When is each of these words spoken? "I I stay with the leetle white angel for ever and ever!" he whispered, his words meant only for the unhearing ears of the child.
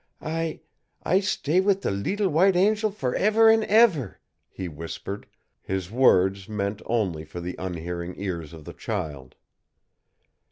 "I 0.23 0.61
I 1.03 1.19
stay 1.19 1.59
with 1.61 1.83
the 1.83 1.91
leetle 1.91 2.29
white 2.29 2.55
angel 2.55 2.89
for 2.89 3.13
ever 3.13 3.51
and 3.51 3.63
ever!" 3.65 4.19
he 4.49 4.67
whispered, 4.67 5.27
his 5.61 5.91
words 5.91 6.49
meant 6.49 6.81
only 6.87 7.23
for 7.23 7.39
the 7.39 7.55
unhearing 7.59 8.15
ears 8.17 8.51
of 8.51 8.65
the 8.65 8.73
child. 8.73 9.35